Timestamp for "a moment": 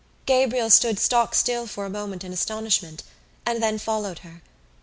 1.85-2.23